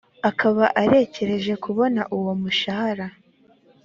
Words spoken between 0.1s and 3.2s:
akaba arekereje kubona uwo mushahara.